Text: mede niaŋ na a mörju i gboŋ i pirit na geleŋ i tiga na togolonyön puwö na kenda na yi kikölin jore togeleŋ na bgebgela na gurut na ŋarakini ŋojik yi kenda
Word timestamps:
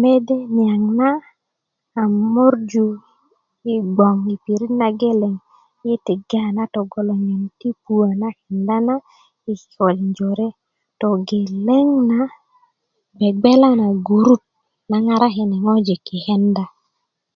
mede 0.00 0.34
niaŋ 0.54 0.82
na 0.98 1.10
a 2.00 2.02
mörju 2.32 2.86
i 3.72 3.74
gboŋ 3.94 4.16
i 4.34 4.36
pirit 4.44 4.72
na 4.80 4.88
geleŋ 5.00 5.34
i 5.92 5.94
tiga 6.06 6.44
na 6.56 6.64
togolonyön 6.74 7.42
puwö 7.84 8.08
na 8.20 8.28
kenda 8.40 8.76
na 8.88 8.94
yi 9.44 9.52
kikölin 9.60 10.10
jore 10.16 10.48
togeleŋ 11.00 11.88
na 12.10 12.18
bgebgela 13.16 13.68
na 13.80 13.86
gurut 14.06 14.42
na 14.90 14.96
ŋarakini 15.06 15.56
ŋojik 15.66 16.02
yi 16.10 16.18
kenda 16.26 16.64